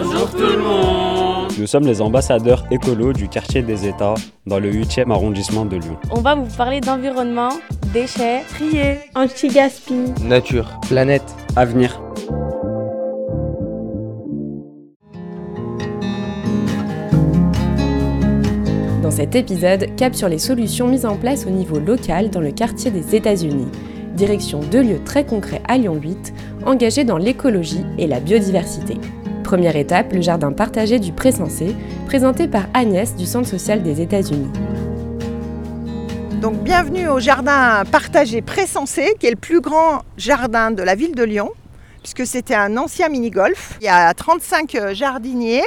Bonjour 0.00 0.30
tout 0.30 0.38
le 0.38 0.58
monde 0.58 1.50
Nous 1.58 1.66
sommes 1.66 1.84
les 1.84 2.00
ambassadeurs 2.00 2.64
écolos 2.70 3.12
du 3.12 3.28
quartier 3.28 3.62
des 3.62 3.88
États 3.88 4.14
dans 4.46 4.60
le 4.60 4.70
8e 4.70 5.10
arrondissement 5.10 5.64
de 5.64 5.76
Lyon. 5.76 5.96
On 6.12 6.20
va 6.20 6.36
vous 6.36 6.46
parler 6.56 6.80
d'environnement, 6.80 7.48
déchets, 7.92 8.42
trier, 8.48 8.98
anti-gaspi, 9.16 10.12
nature, 10.22 10.78
planète, 10.88 11.24
avenir. 11.56 12.00
Dans 19.02 19.10
cet 19.10 19.34
épisode, 19.34 19.96
cap 19.96 20.14
sur 20.14 20.28
les 20.28 20.38
solutions 20.38 20.86
mises 20.86 21.06
en 21.06 21.16
place 21.16 21.44
au 21.44 21.50
niveau 21.50 21.80
local 21.80 22.30
dans 22.30 22.40
le 22.40 22.52
quartier 22.52 22.92
des 22.92 23.16
États-Unis. 23.16 23.68
Direction 24.14 24.60
deux 24.60 24.82
lieux 24.82 25.02
très 25.04 25.24
concrets 25.24 25.62
à 25.66 25.76
Lyon 25.76 25.98
8, 26.00 26.34
engagés 26.66 27.04
dans 27.04 27.18
l'écologie 27.18 27.84
et 27.98 28.06
la 28.06 28.20
biodiversité. 28.20 28.96
Première 29.48 29.76
étape, 29.76 30.12
le 30.12 30.20
jardin 30.20 30.52
partagé 30.52 30.98
du 30.98 31.10
Pré-Sensé, 31.10 31.74
présenté 32.04 32.48
par 32.48 32.64
Agnès 32.74 33.16
du 33.16 33.24
Centre 33.24 33.48
social 33.48 33.82
des 33.82 34.02
États-Unis. 34.02 34.50
Donc 36.42 36.56
bienvenue 36.56 37.08
au 37.08 37.18
jardin 37.18 37.82
partagé 37.90 38.42
Pré-Sensé, 38.42 39.14
qui 39.18 39.26
est 39.26 39.30
le 39.30 39.36
plus 39.36 39.62
grand 39.62 40.02
jardin 40.18 40.70
de 40.70 40.82
la 40.82 40.94
ville 40.94 41.14
de 41.14 41.24
Lyon, 41.24 41.50
puisque 42.02 42.26
c'était 42.26 42.56
un 42.56 42.76
ancien 42.76 43.08
mini-golf. 43.08 43.78
Il 43.80 43.86
y 43.86 43.88
a 43.88 44.12
35 44.12 44.92
jardiniers 44.92 45.64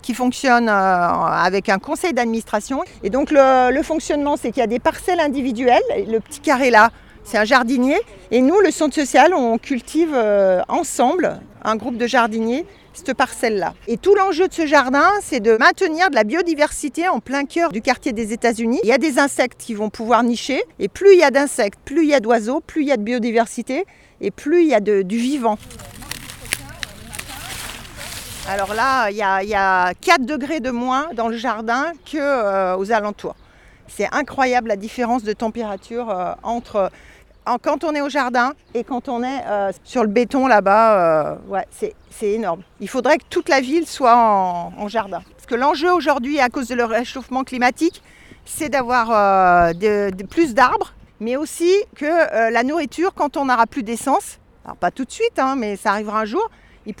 qui 0.00 0.14
fonctionne 0.14 0.70
euh, 0.70 0.72
avec 0.72 1.68
un 1.68 1.78
conseil 1.78 2.14
d'administration. 2.14 2.82
Et 3.02 3.10
donc 3.10 3.28
le, 3.30 3.82
fonctionnement, 3.82 4.38
c'est 4.38 4.50
qu'il 4.50 4.60
y 4.60 4.64
a 4.64 4.66
des 4.66 4.78
parcelles 4.78 5.20
individuelles. 5.20 5.82
Le 6.08 6.20
petit 6.20 6.40
carré 6.40 6.70
là, 6.70 6.90
c'est 7.24 7.38
un 7.38 7.44
jardinier. 7.44 7.96
Et 8.30 8.42
nous, 8.42 8.60
le 8.60 8.70
centre 8.70 8.94
social, 8.94 9.34
on 9.34 9.58
cultive 9.58 10.12
euh, 10.14 10.62
ensemble, 10.68 11.40
un 11.62 11.76
groupe 11.76 11.96
de 11.96 12.06
jardiniers, 12.06 12.66
cette 12.92 13.14
parcelle-là. 13.14 13.74
Et 13.86 13.96
tout 13.96 14.14
l'enjeu 14.14 14.48
de 14.48 14.52
ce 14.52 14.66
jardin, 14.66 15.08
c'est 15.22 15.40
de 15.40 15.56
maintenir 15.56 16.10
de 16.10 16.14
la 16.14 16.24
biodiversité 16.24 17.08
en 17.08 17.20
plein 17.20 17.44
cœur 17.44 17.70
du 17.70 17.82
quartier 17.82 18.12
des 18.12 18.32
États-Unis. 18.32 18.80
Il 18.82 18.88
y 18.88 18.92
a 18.92 18.98
des 18.98 19.18
insectes 19.18 19.60
qui 19.60 19.74
vont 19.74 19.90
pouvoir 19.90 20.22
nicher. 20.22 20.62
Et 20.78 20.88
plus 20.88 21.12
il 21.12 21.18
y 21.18 21.24
a 21.24 21.30
d'insectes, 21.30 21.78
plus 21.84 22.02
il 22.02 22.08
y 22.08 22.14
a 22.14 22.20
d'oiseaux, 22.20 22.60
plus 22.60 22.82
il 22.82 22.88
y 22.88 22.92
a 22.92 22.96
de 22.96 23.02
biodiversité 23.02 23.84
et 24.20 24.30
plus 24.30 24.62
il 24.62 24.68
y 24.68 24.74
a 24.74 24.80
de, 24.80 25.02
du 25.02 25.16
vivant. 25.16 25.58
Alors 28.48 28.74
là, 28.74 29.10
il 29.10 29.16
y, 29.16 29.22
a, 29.22 29.94
4 29.94 30.26
degrés 30.26 30.60
de 30.60 30.70
moins 30.70 31.08
dans 31.14 31.28
le 31.28 31.36
jardin 31.36 31.92
qu'aux 32.10 32.18
euh, 32.18 32.90
alentours. 32.90 33.36
C'est 33.86 34.08
incroyable 34.12 34.68
la 34.68 34.76
différence 34.76 35.22
de 35.22 35.32
température 35.32 36.10
euh, 36.10 36.32
entre 36.42 36.90
quand 37.62 37.84
on 37.84 37.94
est 37.94 38.00
au 38.00 38.08
jardin 38.08 38.52
et 38.74 38.84
quand 38.84 39.08
on 39.08 39.22
est 39.22 39.42
euh, 39.46 39.72
sur 39.84 40.02
le 40.02 40.08
béton 40.08 40.46
là-bas. 40.46 41.38
ouais, 41.48 41.66
c'est 41.70 41.94
énorme. 42.22 42.62
Il 42.80 42.88
faudrait 42.88 43.18
que 43.18 43.24
toute 43.30 43.48
la 43.48 43.60
ville 43.60 43.86
soit 43.86 44.16
en, 44.16 44.88
jardin. 44.88 45.22
Parce 45.36 45.46
que 45.46 45.54
l'enjeu 45.54 45.92
aujourd'hui, 45.92 46.38
à 46.40 46.48
cause 46.48 46.68
de 46.68 46.74
le 46.74 46.84
réchauffement 46.84 47.44
climatique, 47.44 48.02
c'est 48.44 48.68
d'avoir 48.68 49.08
plus 50.28 50.54
d'arbres, 50.54 50.92
mais 51.18 51.36
aussi 51.36 51.72
que 51.96 52.50
la 52.52 52.62
nourriture, 52.62 53.14
quand 53.14 53.36
on 53.36 53.46
n'aura 53.46 53.66
plus 53.66 53.82
d'essence, 53.82 54.38
alors 54.64 54.76
pas 54.76 54.90
tout 54.90 55.04
de 55.04 55.10
suite, 55.10 55.38
hein, 55.38 55.56
mais 55.56 55.76
ça 55.76 55.90
arrivera 55.90 56.20
un 56.20 56.24
jour, 56.24 56.50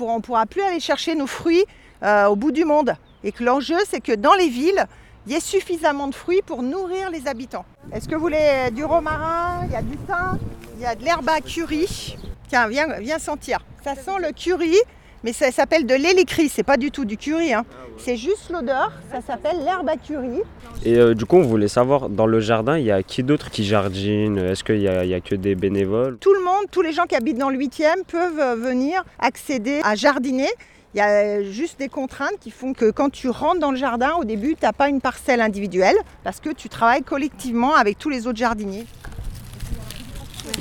on 0.00 0.16
ne 0.16 0.20
pourra 0.22 0.46
plus 0.46 0.62
aller 0.62 0.80
chercher 0.80 1.14
nos 1.14 1.26
fruits 1.26 1.64
euh, 2.02 2.26
au 2.26 2.36
bout 2.36 2.52
du 2.52 2.64
monde. 2.64 2.94
Et 3.24 3.32
que 3.32 3.44
l'enjeu, 3.44 3.76
c'est 3.86 4.00
que 4.00 4.12
dans 4.12 4.34
les 4.34 4.48
villes, 4.48 4.86
il 5.26 5.32
y 5.32 5.36
ait 5.36 5.40
suffisamment 5.40 6.08
de 6.08 6.14
fruits 6.14 6.42
pour 6.44 6.62
nourrir 6.62 7.10
les 7.10 7.26
habitants. 7.26 7.64
Est-ce 7.92 8.08
que 8.08 8.14
vous 8.14 8.20
voulez 8.22 8.70
du 8.72 8.84
romarin 8.84 9.66
Il 9.66 9.72
y 9.72 9.76
a 9.76 9.82
du 9.82 9.96
thym, 9.98 10.38
il 10.76 10.82
y 10.82 10.86
a 10.86 10.94
de 10.94 11.04
l'herbe 11.04 11.28
à 11.28 11.40
curry. 11.40 12.16
Tiens, 12.48 12.68
viens, 12.68 12.86
viens 12.98 13.18
sentir. 13.18 13.58
Ça 13.84 13.94
sent 13.94 14.18
le 14.20 14.32
curry, 14.32 14.76
mais 15.22 15.32
ça 15.32 15.50
s'appelle 15.52 15.86
de 15.86 15.94
l'hélicris, 15.94 16.48
c'est 16.48 16.62
pas 16.62 16.76
du 16.76 16.90
tout 16.90 17.04
du 17.04 17.16
curry. 17.16 17.52
Hein. 17.52 17.64
C'est 17.98 18.16
juste 18.16 18.50
l'odeur, 18.50 18.92
ça 19.12 19.20
s'appelle 19.20 19.62
l'herbe 19.62 19.88
à 19.88 19.96
curry. 19.96 20.40
Et 20.84 20.96
euh, 20.96 21.14
du 21.14 21.26
coup, 21.26 21.36
on 21.36 21.42
voulait 21.42 21.68
savoir, 21.68 22.08
dans 22.08 22.26
le 22.26 22.40
jardin, 22.40 22.78
il 22.78 22.84
y 22.84 22.90
a 22.90 23.02
qui 23.02 23.22
d'autre 23.22 23.50
qui 23.50 23.64
jardine? 23.64 24.38
Est-ce 24.38 24.64
qu'il 24.64 24.78
n'y 24.78 24.88
a, 24.88 25.20
que 25.20 25.34
des 25.34 25.54
bénévoles? 25.54 26.16
Tout 26.18 26.32
le 26.32 26.42
monde, 26.42 26.64
tous 26.70 26.80
les 26.80 26.92
gens 26.92 27.04
qui 27.04 27.14
habitent 27.14 27.38
dans 27.38 27.50
le 27.50 27.58
8e 27.58 28.04
peuvent 28.08 28.40
euh, 28.40 28.54
venir 28.56 29.04
accéder 29.18 29.80
à 29.84 29.94
jardiner. 29.94 30.48
Il 30.92 30.98
y 30.98 31.00
a 31.00 31.44
juste 31.44 31.78
des 31.78 31.88
contraintes 31.88 32.40
qui 32.40 32.50
font 32.50 32.72
que 32.72 32.90
quand 32.90 33.10
tu 33.10 33.28
rentres 33.28 33.60
dans 33.60 33.70
le 33.70 33.76
jardin, 33.76 34.14
au 34.18 34.24
début, 34.24 34.56
tu 34.56 34.64
n'as 34.64 34.72
pas 34.72 34.88
une 34.88 35.00
parcelle 35.00 35.40
individuelle 35.40 35.94
parce 36.24 36.40
que 36.40 36.50
tu 36.50 36.68
travailles 36.68 37.04
collectivement 37.04 37.74
avec 37.76 37.96
tous 37.96 38.08
les 38.08 38.26
autres 38.26 38.38
jardiniers. 38.38 38.86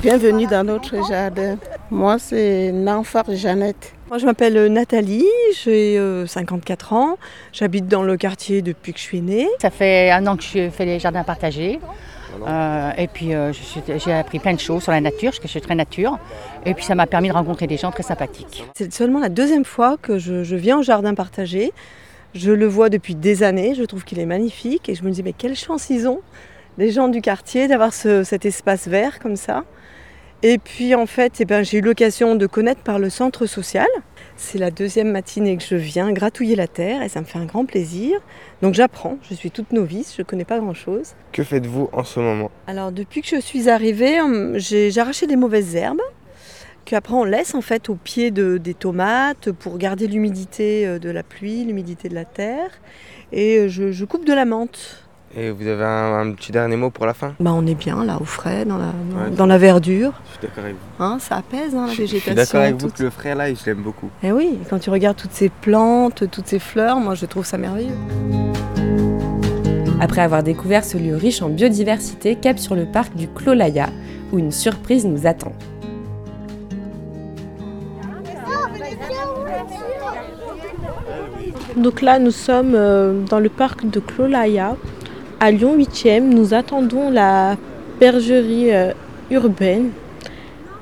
Bienvenue 0.03 0.45
dans 0.45 0.63
notre 0.63 1.03
jardin. 1.07 1.57
Moi, 1.89 2.19
c'est 2.19 2.71
Nanfar 2.71 3.25
Jeannette. 3.29 3.93
Moi, 4.09 4.19
je 4.19 4.27
m'appelle 4.27 4.71
Nathalie, 4.71 5.25
j'ai 5.63 5.99
54 6.27 6.93
euh, 6.93 6.95
ans, 6.95 7.17
j'habite 7.51 7.87
dans 7.87 8.03
le 8.03 8.15
quartier 8.15 8.61
depuis 8.61 8.93
que 8.93 8.99
je 8.99 9.03
suis 9.03 9.21
née. 9.21 9.47
Ça 9.59 9.71
fait 9.71 10.11
un 10.11 10.27
an 10.27 10.37
que 10.37 10.43
je 10.43 10.69
fais 10.69 10.85
les 10.85 10.99
jardins 10.99 11.23
partagés. 11.23 11.79
Euh, 12.47 12.91
et 12.97 13.07
puis 13.07 13.31
j'ai 13.97 14.13
appris 14.13 14.39
plein 14.39 14.53
de 14.53 14.59
choses 14.59 14.83
sur 14.83 14.91
la 14.91 15.01
nature, 15.01 15.29
parce 15.29 15.39
que 15.39 15.47
je 15.47 15.51
suis 15.51 15.61
très 15.61 15.75
nature. 15.75 16.17
Et 16.65 16.73
puis 16.73 16.83
ça 16.83 16.95
m'a 16.95 17.07
permis 17.07 17.29
de 17.29 17.33
rencontrer 17.33 17.67
des 17.67 17.77
gens 17.77 17.91
très 17.91 18.03
sympathiques. 18.03 18.65
C'est 18.75 18.93
seulement 18.93 19.19
la 19.19 19.29
deuxième 19.29 19.65
fois 19.65 19.97
que 20.01 20.17
je, 20.17 20.55
viens 20.55 20.79
au 20.79 20.83
jardin 20.83 21.13
partagé. 21.13 21.71
Je 22.35 22.51
le 22.51 22.67
vois 22.67 22.89
depuis 22.89 23.15
des 23.15 23.43
années, 23.43 23.73
je 23.75 23.83
trouve 23.83 24.03
qu'il 24.03 24.19
est 24.19 24.25
magnifique. 24.25 24.89
Et 24.89 24.95
je 24.95 25.03
me 25.03 25.11
dis, 25.11 25.23
mais 25.23 25.33
quelle 25.33 25.55
chance 25.55 25.89
ils 25.89 26.07
ont, 26.07 26.21
les 26.77 26.91
gens 26.91 27.07
du 27.07 27.21
quartier, 27.21 27.67
d'avoir 27.67 27.93
cet 27.93 28.45
espace 28.45 28.87
vert 28.87 29.19
comme 29.19 29.35
ça. 29.35 29.63
Et 30.41 30.57
puis 30.57 30.95
en 30.95 31.05
fait, 31.05 31.41
eh 31.41 31.45
ben, 31.45 31.63
j'ai 31.63 31.79
eu 31.79 31.81
l'occasion 31.81 32.35
de 32.35 32.47
connaître 32.47 32.81
par 32.81 32.97
le 32.97 33.09
centre 33.09 33.45
social. 33.45 33.87
C'est 34.41 34.57
la 34.57 34.71
deuxième 34.71 35.11
matinée 35.11 35.57
que 35.57 35.63
je 35.63 35.75
viens 35.75 36.11
gratouiller 36.13 36.55
la 36.55 36.67
terre 36.67 37.03
et 37.03 37.09
ça 37.09 37.19
me 37.19 37.25
fait 37.25 37.37
un 37.37 37.45
grand 37.45 37.65
plaisir. 37.65 38.17
Donc 38.61 38.73
j'apprends, 38.73 39.17
je 39.29 39.35
suis 39.35 39.51
toute 39.51 39.73
novice, 39.73 40.15
je 40.15 40.21
ne 40.21 40.25
connais 40.25 40.45
pas 40.45 40.59
grand-chose. 40.59 41.13
Que 41.33 41.43
faites-vous 41.43 41.89
en 41.91 42.05
ce 42.05 42.21
moment? 42.21 42.49
Alors 42.65 42.93
depuis 42.93 43.21
que 43.21 43.27
je 43.27 43.41
suis 43.41 43.69
arrivée, 43.69 44.21
hum, 44.21 44.57
j'ai 44.57 44.97
arraché 44.97 45.27
des 45.27 45.35
mauvaises 45.35 45.75
herbes 45.75 46.01
qu'après 46.85 47.15
on 47.15 47.25
laisse 47.25 47.53
en 47.53 47.61
fait 47.61 47.89
au 47.89 47.95
pied 47.95 48.31
de, 48.31 48.57
des 48.57 48.73
tomates 48.73 49.51
pour 49.51 49.77
garder 49.77 50.07
l'humidité 50.07 50.87
euh, 50.87 50.99
de 50.99 51.09
la 51.09 51.21
pluie, 51.21 51.65
l'humidité 51.65 52.07
de 52.07 52.15
la 52.15 52.25
terre. 52.25 52.71
Et 53.33 53.57
euh, 53.57 53.67
je 53.67 54.05
coupe 54.05 54.25
de 54.25 54.33
la 54.33 54.45
menthe 54.45 55.08
et 55.35 55.51
vous 55.51 55.67
avez 55.67 55.83
un, 55.83 56.31
petit 56.31 56.51
dernier 56.51 56.75
mot 56.75 56.89
pour 56.89 57.05
la 57.05 57.13
fin 57.13 57.33
bah, 57.39 57.51
On 57.53 57.65
est 57.67 57.75
bien 57.75 58.03
là, 58.03 58.17
au 58.19 58.25
frais, 58.25 58.65
dans 58.65 58.77
la, 58.77 59.29
dans, 59.29 59.45
la 59.45 59.57
verdure. 59.57 60.13
Je 60.25 60.31
suis 60.31 60.39
d'accord 60.41 60.63
avec 60.63 60.75
vous. 60.75 61.03
Hein, 61.03 61.17
ça 61.19 61.37
apaise 61.37 61.75
hein, 61.75 61.85
la 61.87 61.93
végétation. 61.93 62.17
Je 62.17 62.19
suis 62.19 62.35
d'accord 62.35 62.61
avec 62.61 62.81
vous 62.81 62.89
que 62.89 63.03
le 63.03 63.09
frais 63.09 63.35
là, 63.35 63.53
je 63.53 63.65
l'aime 63.65 63.83
beaucoup. 63.83 64.09
Et 64.23 64.27
eh 64.27 64.31
oui, 64.31 64.57
quand 64.69 64.79
tu 64.79 64.89
regardes 64.89 65.17
toutes 65.17 65.33
ces 65.33 65.49
plantes, 65.49 66.29
toutes 66.31 66.47
ces 66.47 66.59
fleurs, 66.59 66.99
moi 66.99 67.15
je 67.15 67.25
trouve 67.25 67.45
ça 67.45 67.57
merveilleux. 67.57 67.95
Après 70.01 70.21
avoir 70.21 70.43
découvert 70.43 70.83
ce 70.83 70.97
lieu 70.97 71.15
riche 71.15 71.41
en 71.41 71.49
biodiversité, 71.49 72.35
cap 72.35 72.57
sur 72.57 72.75
le 72.75 72.85
parc 72.85 73.15
du 73.15 73.27
Clolaya, 73.27 73.89
où 74.31 74.39
une 74.39 74.51
surprise 74.51 75.05
nous 75.05 75.27
attend. 75.27 75.53
Donc 81.75 82.01
là, 82.01 82.19
nous 82.19 82.31
sommes 82.31 82.73
euh, 82.75 83.21
dans 83.25 83.39
le 83.39 83.49
parc 83.49 83.89
de 83.89 83.99
Clolaya, 83.99 84.75
à 85.39 85.51
Lyon 85.51 85.77
8e, 85.77 86.23
nous 86.23 86.53
attendons 86.53 87.09
la 87.09 87.55
bergerie 87.99 88.73
euh, 88.73 88.91
urbaine. 89.31 89.91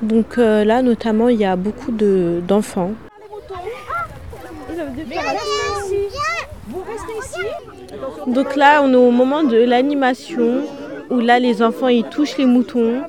Donc 0.02 0.38
euh, 0.38 0.64
là, 0.64 0.82
notamment, 0.82 1.28
il 1.28 1.38
y 1.38 1.44
a 1.44 1.56
beaucoup 1.56 1.92
d'enfants. 1.92 2.92
Donc 8.26 8.56
là, 8.56 8.82
on 8.82 8.92
est 8.92 8.96
au 8.96 9.10
moment 9.10 9.42
de 9.42 9.56
l'animation 9.56 10.62
où 11.10 11.20
là, 11.20 11.38
les 11.38 11.62
enfants, 11.62 11.88
ils 11.88 12.04
touchent 12.04 12.36
les 12.36 12.46
moutons. 12.46 13.02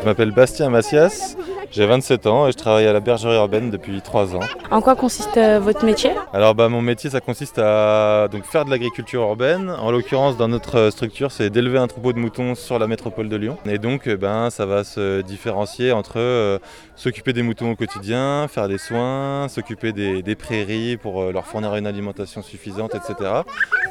Je 0.00 0.06
m'appelle 0.06 0.30
Bastien 0.30 0.70
Massias. 0.70 1.37
J'ai 1.70 1.84
27 1.84 2.26
ans 2.26 2.48
et 2.48 2.52
je 2.52 2.56
travaille 2.56 2.86
à 2.86 2.92
la 2.94 3.00
bergerie 3.00 3.34
urbaine 3.34 3.70
depuis 3.70 4.00
3 4.00 4.34
ans. 4.34 4.40
En 4.70 4.80
quoi 4.80 4.96
consiste 4.96 5.36
euh, 5.36 5.60
votre 5.60 5.84
métier? 5.84 6.10
Alors 6.32 6.54
bah, 6.54 6.70
mon 6.70 6.80
métier 6.80 7.10
ça 7.10 7.20
consiste 7.20 7.58
à 7.58 8.28
donc, 8.32 8.44
faire 8.44 8.64
de 8.64 8.70
l'agriculture 8.70 9.20
urbaine. 9.20 9.70
En 9.70 9.90
l'occurrence 9.90 10.38
dans 10.38 10.48
notre 10.48 10.78
euh, 10.78 10.90
structure 10.90 11.30
c'est 11.30 11.50
d'élever 11.50 11.78
un 11.78 11.86
troupeau 11.86 12.14
de 12.14 12.18
moutons 12.18 12.54
sur 12.54 12.78
la 12.78 12.86
métropole 12.86 13.28
de 13.28 13.36
Lyon. 13.36 13.58
Et 13.66 13.76
donc 13.76 14.08
euh, 14.08 14.16
ben, 14.16 14.48
ça 14.48 14.64
va 14.64 14.82
se 14.82 15.20
différencier 15.20 15.92
entre 15.92 16.58
s'occuper 16.96 17.34
des 17.34 17.42
moutons 17.42 17.70
au 17.70 17.76
quotidien, 17.76 18.48
faire 18.48 18.66
des 18.66 18.78
soins, 18.78 19.46
s'occuper 19.48 19.92
des, 19.92 20.34
prairies 20.34 20.96
pour 20.96 21.32
leur 21.32 21.46
fournir 21.46 21.74
une 21.76 21.86
alimentation 21.86 22.42
suffisante, 22.42 22.94
etc. 22.94 23.42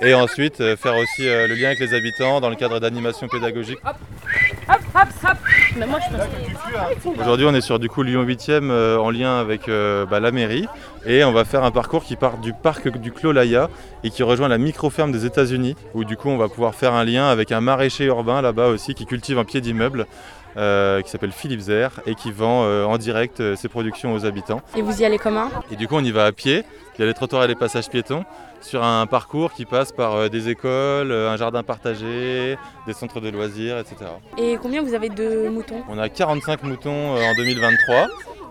Et 0.01 0.13
ensuite 0.13 0.57
faire 0.75 0.95
aussi 0.95 1.23
le 1.23 1.53
lien 1.53 1.67
avec 1.67 1.79
les 1.79 1.93
habitants 1.93 2.41
dans 2.41 2.49
le 2.49 2.55
cadre 2.55 2.79
d'animation 2.79 3.27
pédagogique. 3.27 3.79
Aujourd'hui, 7.19 7.45
on 7.45 7.53
est 7.53 7.61
sur 7.61 7.79
du 7.79 7.89
coup 7.89 8.03
Lyon 8.03 8.23
8e 8.23 8.69
euh, 8.69 8.97
en 8.97 9.09
lien 9.09 9.39
avec 9.39 9.67
euh, 9.69 10.05
bah, 10.05 10.19
la 10.19 10.31
mairie. 10.31 10.67
Et 11.05 11.23
on 11.23 11.31
va 11.31 11.45
faire 11.45 11.63
un 11.63 11.71
parcours 11.71 12.03
qui 12.03 12.15
part 12.15 12.37
du 12.37 12.53
parc 12.53 12.89
du 12.97 13.11
Clos 13.11 13.31
Laya 13.31 13.69
et 14.03 14.09
qui 14.09 14.23
rejoint 14.23 14.47
la 14.47 14.57
micro-ferme 14.57 15.11
des 15.11 15.25
États-Unis 15.25 15.75
où 15.93 16.03
du 16.03 16.17
coup 16.17 16.29
on 16.29 16.37
va 16.37 16.49
pouvoir 16.49 16.75
faire 16.75 16.93
un 16.93 17.05
lien 17.05 17.27
avec 17.27 17.51
un 17.51 17.61
maraîcher 17.61 18.05
urbain 18.05 18.41
là-bas 18.41 18.67
aussi 18.67 18.93
qui 18.93 19.05
cultive 19.05 19.37
un 19.37 19.45
pied 19.45 19.61
d'immeuble 19.61 20.05
euh, 20.57 21.01
qui 21.01 21.09
s'appelle 21.11 21.31
Philippe 21.31 21.59
Zer 21.59 22.01
et 22.07 22.15
qui 22.15 22.31
vend 22.31 22.63
euh, 22.63 22.83
en 22.83 22.97
direct 22.97 23.39
euh, 23.41 23.55
ses 23.55 23.69
productions 23.69 24.13
aux 24.13 24.25
habitants. 24.25 24.61
Et 24.75 24.81
vous 24.81 25.01
y 25.01 25.05
allez 25.05 25.19
comment? 25.19 25.49
Et 25.71 25.75
du 25.75 25.87
coup, 25.87 25.95
on 25.95 26.03
y 26.03 26.09
va 26.09 26.25
à 26.25 26.31
pied. 26.31 26.63
Il 26.95 27.01
y 27.01 27.03
a 27.03 27.07
les 27.07 27.13
trottoirs 27.13 27.43
et 27.43 27.47
les 27.47 27.55
passages 27.55 27.89
piétons 27.89 28.25
sur 28.59 28.83
un 28.83 29.05
parcours 29.05 29.53
qui 29.53 29.65
passe 29.65 29.91
par 29.91 30.31
des 30.31 30.49
écoles, 30.49 31.11
un 31.11 31.37
jardin 31.37 31.61
partagé, 31.61 32.57
des 32.87 32.93
centres 32.93 33.19
de 33.19 33.29
loisirs, 33.29 33.77
etc. 33.77 34.09
Et 34.39 34.57
combien 34.59 34.81
vous 34.81 34.95
avez 34.95 35.09
de 35.09 35.47
moutons? 35.47 35.83
On 35.89 35.99
a 35.99 36.09
45 36.09 36.63
moutons 36.63 37.15
en 37.17 37.35
2023. 37.35 38.07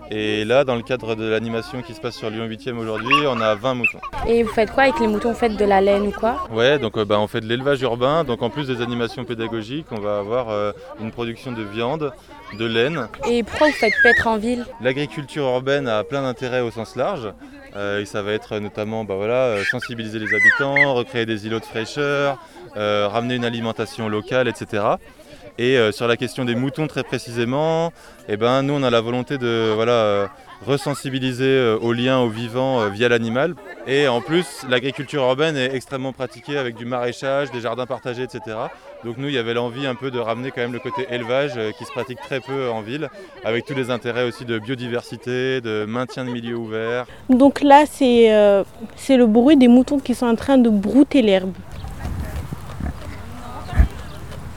Et 0.09 0.45
là, 0.45 0.63
dans 0.63 0.75
le 0.75 0.83
cadre 0.83 1.15
de 1.15 1.27
l'animation 1.27 1.81
qui 1.81 1.93
se 1.93 1.99
passe 1.99 2.15
sur 2.15 2.29
Lyon 2.29 2.47
8e 2.47 2.77
aujourd'hui, 2.77 3.15
on 3.27 3.41
a 3.41 3.55
20 3.55 3.73
moutons. 3.73 3.99
Et 4.25 4.43
vous 4.43 4.51
faites 4.51 4.71
quoi 4.71 4.83
avec 4.83 4.99
les 4.99 5.07
moutons 5.07 5.33
Vous 5.33 5.37
faites 5.37 5.57
de 5.57 5.65
la 5.65 5.81
laine 5.81 6.07
ou 6.07 6.11
quoi 6.11 6.47
Ouais, 6.49 6.79
donc 6.79 6.97
euh, 6.97 7.03
bah, 7.03 7.19
on 7.19 7.27
fait 7.27 7.41
de 7.41 7.45
l'élevage 7.45 7.81
urbain. 7.81 8.23
Donc 8.23 8.41
en 8.41 8.49
plus 8.49 8.67
des 8.67 8.81
animations 8.81 9.25
pédagogiques, 9.25 9.87
on 9.91 9.99
va 9.99 10.19
avoir 10.19 10.49
euh, 10.49 10.71
une 11.01 11.11
production 11.11 11.51
de 11.51 11.61
viande, 11.61 12.13
de 12.57 12.65
laine. 12.65 13.09
Et 13.29 13.43
pourquoi 13.43 13.67
vous 13.67 13.73
faites 13.73 13.93
paître 14.01 14.27
en 14.27 14.37
ville 14.37 14.65
L'agriculture 14.79 15.43
urbaine 15.43 15.89
a 15.89 16.05
plein 16.05 16.21
d'intérêts 16.21 16.61
au 16.61 16.71
sens 16.71 16.95
large. 16.95 17.33
Euh, 17.75 17.99
et 18.01 18.05
ça 18.05 18.21
va 18.21 18.31
être 18.31 18.59
notamment 18.59 19.03
bah, 19.03 19.15
voilà, 19.15 19.57
sensibiliser 19.69 20.19
les 20.19 20.33
habitants, 20.33 20.93
recréer 20.93 21.25
des 21.25 21.47
îlots 21.47 21.59
de 21.59 21.65
fraîcheur, 21.65 22.37
ramener 22.75 23.35
une 23.35 23.45
alimentation 23.45 24.07
locale, 24.07 24.47
etc. 24.47 24.83
Et 25.59 25.77
euh, 25.77 25.91
sur 25.91 26.07
la 26.07 26.17
question 26.17 26.45
des 26.45 26.53
moutons 26.53 26.85
très 26.85 27.03
précisément, 27.03 27.91
eh 28.29 28.37
ben, 28.37 28.61
nous 28.61 28.73
on 28.75 28.83
a 28.83 28.91
la 28.91 29.01
volonté 29.01 29.39
de 29.39 29.71
voilà, 29.73 29.91
euh, 29.91 30.27
resensibiliser 30.63 31.45
euh, 31.45 31.79
au 31.79 31.93
lien, 31.93 32.19
au 32.19 32.29
vivant 32.29 32.87
via 32.89 33.09
l'animal. 33.09 33.55
Et 33.87 34.07
en 34.07 34.21
plus, 34.21 34.65
l'agriculture 34.69 35.23
urbaine 35.23 35.57
est 35.57 35.73
extrêmement 35.73 36.13
pratiquée 36.13 36.59
avec 36.59 36.75
du 36.75 36.85
maraîchage, 36.85 37.49
des 37.51 37.61
jardins 37.61 37.87
partagés, 37.87 38.21
etc. 38.21 38.55
Donc 39.03 39.17
nous, 39.17 39.29
il 39.29 39.33
y 39.33 39.37
avait 39.39 39.55
l'envie 39.55 39.87
un 39.87 39.95
peu 39.95 40.11
de 40.11 40.19
ramener 40.19 40.51
quand 40.51 40.61
même 40.61 40.73
le 40.73 40.79
côté 40.79 41.07
élevage 41.09 41.59
qui 41.77 41.85
se 41.85 41.91
pratique 41.91 42.19
très 42.21 42.39
peu 42.39 42.69
en 42.69 42.81
ville, 42.81 43.09
avec 43.43 43.65
tous 43.65 43.73
les 43.75 43.89
intérêts 43.89 44.25
aussi 44.25 44.45
de 44.45 44.59
biodiversité, 44.59 45.61
de 45.61 45.85
maintien 45.87 46.25
de 46.25 46.29
milieux 46.29 46.57
ouverts. 46.57 47.05
Donc 47.29 47.61
là, 47.61 47.85
c'est 47.87 48.27
le 48.29 49.25
bruit 49.25 49.57
des 49.57 49.69
moutons 49.69 49.99
qui 49.99 50.13
sont 50.13 50.27
en 50.27 50.35
train 50.35 50.57
de 50.57 50.69
brouter 50.69 51.21
l'herbe. 51.21 51.53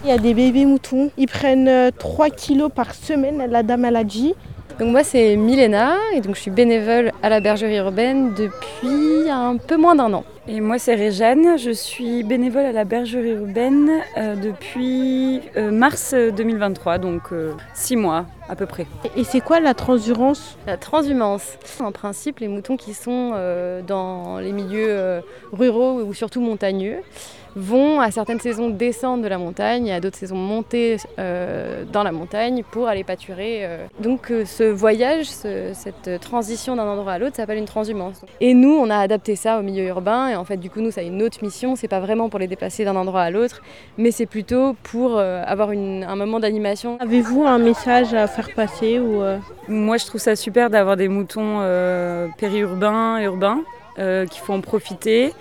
Il 0.03 0.09
y 0.09 0.13
a 0.13 0.19
des 0.19 0.33
bébés 0.33 0.65
moutons. 0.65 1.11
Ils 1.19 1.27
prennent 1.27 1.69
euh, 1.69 1.91
3 1.97 2.31
kilos 2.31 2.71
par 2.75 2.95
semaine, 2.95 3.45
la 3.51 3.63
dame 3.63 3.85
elle 3.85 3.97
a 3.97 4.05
dit. 4.05 4.35
Donc 4.79 4.93
moi 4.93 5.05
c'est 5.05 5.37
Milena 5.37 5.97
et 6.15 6.23
donc 6.23 6.37
je 6.37 6.41
suis 6.41 6.51
bénévole 6.51 7.13
à 7.23 7.29
la 7.29 7.41
bergerie 7.41 7.77
urbaine 7.77 8.33
depuis 8.33 9.29
un 9.29 9.59
peu 9.59 9.77
moins 9.77 9.95
d'un 9.95 10.11
an. 10.15 10.25
Et 10.49 10.63
moi 10.63 10.79
c'est 10.79 10.95
Réjeanne, 10.95 11.59
je 11.59 11.71
suis 11.71 12.23
bénévole 12.23 12.65
à 12.65 12.73
la 12.73 12.85
bergerie 12.85 13.33
urbaine 13.33 13.91
euh, 14.17 14.37
depuis 14.37 15.43
euh, 15.59 15.71
mars 15.71 16.15
2023, 16.15 16.97
donc 16.97 17.25
euh, 17.33 17.53
six 17.75 17.97
mois 17.97 18.25
à 18.49 18.57
peu 18.57 18.65
près. 18.65 18.87
Et 19.17 19.25
c'est 19.25 19.41
quoi 19.41 19.61
la 19.61 19.75
transhumance? 19.75 20.57
La 20.67 20.79
transhumance, 20.79 21.59
en 21.79 21.93
principe 21.93 22.41
les 22.41 22.49
moutons 22.49 22.79
qui 22.79 22.95
sont 22.95 23.33
euh, 23.35 23.83
dans 23.83 24.39
les 24.39 24.53
milieux 24.53 24.89
euh, 24.89 25.21
ruraux 25.53 26.01
ou 26.01 26.15
surtout 26.15 26.41
montagneux 26.41 27.01
vont 27.57 28.01
à 28.01 28.11
certaines 28.11 28.41
saisons 28.41 28.69
descendre 28.71 29.23
de 29.25 29.29
la 29.29 29.39
montagne 29.39 29.87
et 29.89 29.93
à 29.93 30.01
d'autres 30.01 30.17
saisons 30.17 30.37
monter 30.37 30.97
euh, 31.19 31.85
dans 31.93 32.03
la 32.03 32.13
montagne 32.13 32.63
pour 32.71 32.89
aller 32.89 33.05
pâturer. 33.05 33.61
euh. 33.63 33.87
Donc 34.01 34.31
euh, 34.31 34.45
ce 34.45 34.65
voyage, 34.65 35.27
ce- 35.27 35.73
cette 35.75 36.21
transition 36.21 36.77
d'un 36.77 36.87
endroit 36.87 37.13
à 37.13 37.19
l'autre 37.19 37.37
s'appelle 37.37 37.59
une 37.59 37.65
transhumance. 37.65 38.23
Et 38.41 38.55
nous, 38.55 38.73
on 38.73 38.89
a 38.91 38.97
adapté 38.99 39.37
ça 39.37 39.59
au 39.59 39.63
milieu 39.63 39.85
urbain 39.89 40.29
et 40.29 40.37
en 40.37 40.45
fait 40.45 40.57
du 40.59 40.71
coup 40.71 40.81
nous 40.81 40.91
ça 40.91 41.01
a 41.01 41.05
une 41.05 41.23
autre 41.23 41.39
mission, 41.43 41.77
c'est 41.77 41.89
pas 41.89 42.01
vraiment 42.01 42.29
pour 42.29 42.39
les 42.39 42.47
déplacer 42.47 42.85
d'un 42.85 42.97
endroit 42.97 43.23
à 43.23 43.31
l'autre, 43.31 43.63
mais 43.99 44.11
c'est 44.11 44.27
plutôt 44.27 44.75
pour 44.83 45.19
euh, 45.19 45.43
avoir 45.47 45.73
une- 45.73 46.05
un 46.05 46.17
moment 46.17 46.41
d'animation. 46.41 46.99
Avez-vous 47.01 47.45
un 47.45 47.59
message 47.59 48.15
à 48.15 48.27
faire 48.27 48.51
passer 48.55 48.99
ou 48.99 49.23
euh, 49.23 49.39
Moi 49.69 49.97
je 49.97 50.07
trouve 50.07 50.21
ça 50.21 50.37
super 50.37 50.71
d'avoir 50.71 50.97
des 50.97 51.09
moutons 51.09 51.59
euh, 51.61 52.29
périurbains, 52.39 53.19
urbains, 53.23 53.63
euh, 53.99 54.27
qu'il 54.27 54.41
faut 54.41 54.53
en 54.53 54.61
profiter, 54.61 55.33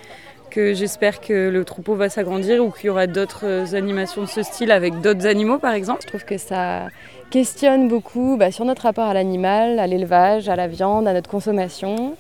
que 0.50 0.74
j'espère 0.74 1.22
que 1.22 1.50
le 1.50 1.64
troupeau 1.64 1.96
va 1.96 2.10
s'agrandir 2.10 2.64
ou 2.64 2.72
qu'il 2.72 2.88
y 2.88 2.90
aura 2.90 3.08
d'autres 3.08 3.46
euh, 3.46 3.78
animations 3.78 4.22
de 4.24 4.28
ce 4.28 4.44
style 4.44 4.72
avec 4.72 5.00
d'autres 5.02 5.28
animaux 5.28 5.60
par 5.60 5.74
exemple. 5.74 6.02
Je 6.04 6.08
trouve 6.08 6.26
que 6.26 6.38
ça 6.38 6.88
questionne 7.30 7.88
beaucoup 7.88 8.38
bah, 8.38 8.52
sur 8.52 8.66
notre 8.66 8.84
rapport 8.84 9.06
à 9.06 9.14
l'animal, 9.14 9.80
à 9.80 9.88
l'élevage, 9.88 10.50
à 10.50 10.56
la 10.56 10.68
viande, 10.68 11.08
à 11.08 11.14
notre 11.14 11.30
consommation. 11.30 12.16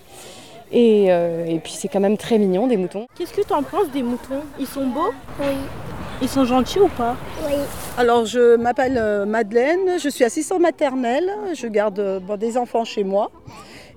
Et, 0.71 1.07
euh, 1.09 1.45
et 1.45 1.59
puis 1.59 1.73
c'est 1.73 1.87
quand 1.87 1.99
même 1.99 2.17
très 2.17 2.37
mignon 2.37 2.67
des 2.67 2.77
moutons. 2.77 3.07
Qu'est-ce 3.17 3.33
que 3.33 3.41
tu 3.45 3.53
en 3.53 3.63
penses 3.63 3.89
des 3.91 4.03
moutons? 4.03 4.41
Ils 4.59 4.67
sont 4.67 4.85
beaux? 4.85 5.11
Oui. 5.39 5.55
Ils 6.21 6.29
sont 6.29 6.45
gentils 6.45 6.79
ou 6.79 6.89
pas? 6.89 7.15
Oui. 7.47 7.53
Alors, 7.97 8.25
je 8.25 8.55
m'appelle 8.55 8.97
euh, 8.97 9.25
Madeleine, 9.25 9.97
je 9.97 10.09
suis 10.09 10.23
assistante 10.23 10.59
maternelle, 10.59 11.29
je 11.53 11.65
garde 11.67 12.21
bon, 12.21 12.37
des 12.37 12.57
enfants 12.57 12.85
chez 12.85 13.03
moi. 13.03 13.31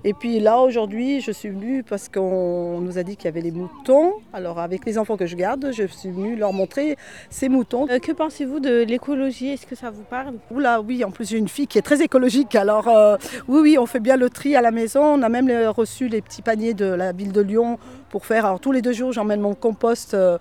Et 0.05 0.13
puis 0.13 0.39
là, 0.41 0.59
aujourd'hui, 0.59 1.21
je 1.21 1.31
suis 1.31 1.47
venue 1.49 1.81
parce 1.81 2.09
qu'on 2.09 2.81
nous 2.81 2.97
a 2.97 3.03
dit 3.03 3.15
qu'il 3.15 3.25
y 3.25 3.27
avait 3.29 3.41
des 3.41 3.51
moutons. 3.51 4.13
Alors, 4.33 4.59
avec 4.59 4.85
les 4.85 4.97
enfants 4.97 5.15
que 5.15 5.25
je 5.25 5.35
garde, 5.37 5.69
je 5.71 5.83
suis 5.87 6.09
venue 6.11 6.35
leur 6.35 6.51
montrer 6.51 6.97
ces 7.29 7.47
moutons. 7.47 7.87
Euh, 7.89 7.99
Que 7.99 8.11
pensez-vous 8.11 8.59
de 8.59 8.83
l'écologie? 8.83 9.49
Est-ce 9.49 9.65
que 9.65 9.75
ça 9.75 9.91
vous 9.91 10.03
parle? 10.03 10.35
Oula, 10.51 10.81
oui, 10.81 11.05
en 11.05 11.11
plus, 11.11 11.29
j'ai 11.29 11.37
une 11.37 11.47
fille 11.47 11.67
qui 11.67 11.77
est 11.77 11.81
très 11.83 12.01
écologique. 12.01 12.53
Alors, 12.55 12.89
euh, 12.89 13.15
oui, 13.47 13.61
oui, 13.61 13.77
on 13.79 13.85
fait 13.85 14.01
bien 14.01 14.17
le 14.17 14.29
tri 14.29 14.57
à 14.57 14.61
la 14.61 14.71
maison. 14.71 15.01
On 15.01 15.21
a 15.21 15.29
même 15.29 15.49
euh, 15.49 15.71
reçu 15.71 16.09
les 16.09 16.21
petits 16.21 16.41
paniers 16.41 16.73
de 16.73 16.85
la 16.85 17.13
ville 17.13 17.31
de 17.31 17.41
Lyon 17.41 17.79
pour 18.09 18.25
faire. 18.25 18.45
Alors, 18.45 18.59
tous 18.59 18.73
les 18.73 18.81
deux 18.81 18.93
jours, 18.93 19.13
j'emmène 19.13 19.39
mon 19.39 19.53
compost. 19.53 20.13
euh, 20.15 20.37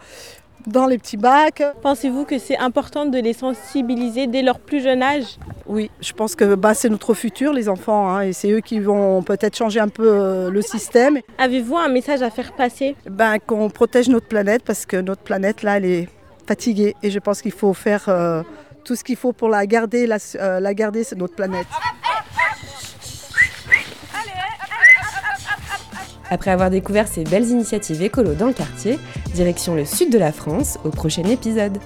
dans 0.66 0.86
les 0.86 0.98
petits 0.98 1.16
bacs. 1.16 1.62
Pensez-vous 1.82 2.24
que 2.24 2.38
c'est 2.38 2.58
important 2.58 3.06
de 3.06 3.18
les 3.18 3.32
sensibiliser 3.32 4.26
dès 4.26 4.42
leur 4.42 4.58
plus 4.60 4.82
jeune 4.82 5.02
âge? 5.02 5.24
Oui, 5.66 5.90
je 6.00 6.12
pense 6.12 6.34
que 6.34 6.54
bah, 6.54 6.74
c'est 6.74 6.88
notre 6.88 7.14
futur, 7.14 7.52
les 7.52 7.68
enfants, 7.68 8.08
hein, 8.10 8.22
et 8.22 8.32
c'est 8.32 8.50
eux 8.50 8.60
qui 8.60 8.80
vont 8.80 9.22
peut-être 9.22 9.56
changer 9.56 9.80
un 9.80 9.88
peu 9.88 10.06
euh, 10.06 10.50
le 10.50 10.62
système. 10.62 11.20
Avez-vous 11.38 11.76
un 11.76 11.88
message 11.88 12.22
à 12.22 12.30
faire 12.30 12.52
passer? 12.52 12.96
Ben, 13.08 13.38
Qu'on 13.38 13.70
protège 13.70 14.08
notre 14.08 14.26
planète, 14.26 14.62
parce 14.64 14.86
que 14.86 14.96
notre 14.96 15.22
planète, 15.22 15.62
là, 15.62 15.76
elle 15.76 15.84
est 15.84 16.08
fatiguée, 16.46 16.94
et 17.02 17.10
je 17.10 17.18
pense 17.18 17.40
qu'il 17.42 17.52
faut 17.52 17.74
faire 17.74 18.04
euh, 18.08 18.42
tout 18.84 18.96
ce 18.96 19.04
qu'il 19.04 19.16
faut 19.16 19.32
pour 19.32 19.48
la 19.48 19.64
garder, 19.66 20.06
la, 20.06 20.18
euh, 20.36 20.60
la 20.60 20.74
garder, 20.74 21.04
c'est 21.04 21.16
notre 21.16 21.34
planète. 21.36 21.66
Après 26.30 26.50
avoir 26.50 26.70
découvert 26.70 27.08
ces 27.08 27.24
belles 27.24 27.46
initiatives 27.48 28.02
écolo 28.02 28.32
dans 28.32 28.46
le 28.46 28.54
quartier, 28.54 28.98
direction 29.34 29.74
le 29.74 29.84
sud 29.84 30.10
de 30.10 30.18
la 30.18 30.32
France 30.32 30.78
au 30.84 30.90
prochain 30.90 31.24
épisode. 31.24 31.78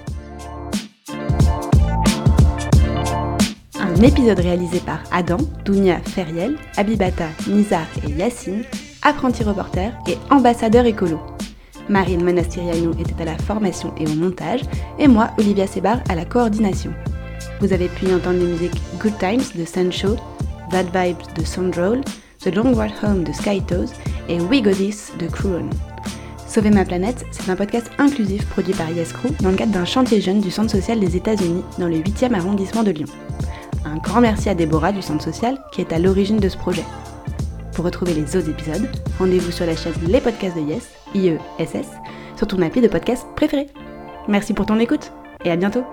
Un 3.79 3.95
épisode 4.03 4.39
réalisé 4.39 4.79
par 4.79 4.99
Adam, 5.11 5.37
Dounia 5.65 5.99
Feriel, 5.99 6.57
Abibata, 6.75 7.29
Nizar 7.47 7.87
et 8.05 8.11
Yacine, 8.11 8.63
apprentis 9.01 9.43
reporters 9.43 9.93
et 10.07 10.17
ambassadeurs 10.29 10.85
écolo. 10.85 11.19
Marine 11.89 12.23
Monastiriano 12.23 12.91
était 12.99 13.21
à 13.21 13.25
la 13.25 13.37
formation 13.37 13.93
et 13.97 14.05
au 14.05 14.13
montage, 14.13 14.61
et 14.99 15.07
moi, 15.07 15.31
Olivia 15.37 15.67
Sebar, 15.67 15.99
à 16.09 16.15
la 16.15 16.25
coordination. 16.25 16.93
Vous 17.59 17.73
avez 17.73 17.87
pu 17.87 18.13
entendre 18.13 18.39
les 18.39 18.51
musiques 18.51 18.81
Good 18.99 19.17
Times 19.19 19.43
de 19.55 19.65
Sancho, 19.65 20.17
Bad 20.69 20.87
Vibes 20.93 21.33
de 21.35 21.45
Soundroll, 21.45 22.01
The 22.39 22.53
Long 22.53 22.73
Ride 22.73 22.93
Home 23.03 23.23
de 23.23 23.31
Skytoes 23.31 23.93
et 24.29 24.39
We 24.41 24.61
Go 24.61 24.71
This 24.71 25.11
de 25.17 25.27
Cruon. 25.27 25.69
Sauver 26.47 26.69
ma 26.69 26.85
planète, 26.85 27.25
c'est 27.31 27.51
un 27.51 27.55
podcast 27.55 27.91
inclusif 27.97 28.45
produit 28.47 28.73
par 28.73 28.89
Yes 28.89 29.11
Crew 29.11 29.31
dans 29.41 29.49
le 29.49 29.57
cadre 29.57 29.73
d'un 29.73 29.85
chantier 29.85 30.21
jeune 30.21 30.39
du 30.39 30.49
Centre 30.49 30.71
social 30.71 30.99
des 30.99 31.17
États-Unis 31.17 31.63
dans 31.77 31.87
le 31.87 31.97
8e 31.97 32.33
arrondissement 32.33 32.83
de 32.83 32.91
Lyon. 32.91 33.07
Un 33.85 33.97
grand 33.97 34.21
merci 34.21 34.49
à 34.49 34.55
Déborah 34.55 34.93
du 34.93 35.01
Centre 35.01 35.23
social 35.23 35.57
qui 35.73 35.81
est 35.81 35.91
à 35.91 35.99
l'origine 35.99 36.39
de 36.39 36.47
ce 36.47 36.57
projet. 36.57 36.85
Pour 37.73 37.85
retrouver 37.85 38.13
les 38.13 38.35
autres 38.37 38.49
épisodes, 38.49 38.89
rendez-vous 39.19 39.51
sur 39.51 39.65
la 39.65 39.75
chaîne 39.75 39.93
Les 40.07 40.21
Podcasts 40.21 40.55
de 40.55 40.61
Yes, 40.61 40.87
IESS, 41.13 41.87
sur 42.37 42.47
ton 42.47 42.61
appli 42.61 42.81
de 42.81 42.87
podcast 42.87 43.27
préféré. 43.35 43.67
Merci 44.27 44.53
pour 44.53 44.65
ton 44.65 44.79
écoute 44.79 45.11
et 45.43 45.51
à 45.51 45.57
bientôt 45.57 45.83